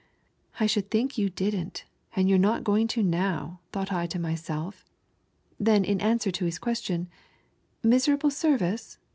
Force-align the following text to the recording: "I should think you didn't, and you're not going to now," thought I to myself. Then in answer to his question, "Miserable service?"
"I 0.59 0.65
should 0.65 0.89
think 0.89 1.19
you 1.19 1.29
didn't, 1.29 1.85
and 2.15 2.27
you're 2.27 2.39
not 2.39 2.63
going 2.63 2.87
to 2.87 3.03
now," 3.03 3.59
thought 3.71 3.91
I 3.93 4.07
to 4.07 4.17
myself. 4.17 4.83
Then 5.59 5.85
in 5.85 6.01
answer 6.01 6.31
to 6.31 6.45
his 6.45 6.57
question, 6.57 7.07
"Miserable 7.83 8.31
service?" 8.31 8.97